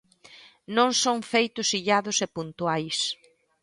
Non 0.75 0.89
son 1.03 1.17
feitos 1.31 1.67
illados 1.79 2.17
e 2.25 2.27
puntuais. 2.35 2.97